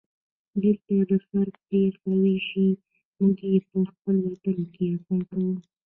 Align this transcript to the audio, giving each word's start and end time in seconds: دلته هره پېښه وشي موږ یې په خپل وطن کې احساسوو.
دلته 0.61 0.91
هره 1.31 1.49
پېښه 1.69 2.09
وشي 2.23 2.69
موږ 3.17 3.35
یې 3.51 3.57
په 3.69 3.77
خپل 3.89 4.15
وطن 4.27 4.57
کې 4.73 4.83
احساسوو. 4.91 5.51